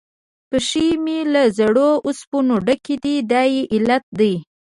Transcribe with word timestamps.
پښې 0.49 0.87
مې 1.03 1.19
له 1.33 1.43
زړو 1.57 1.89
اوسپنو 2.07 2.55
ډکې 2.67 2.95
دي، 3.03 3.15
دا 3.31 3.41
یې 3.53 3.61
علت 3.73 4.03
دی. 4.19 4.33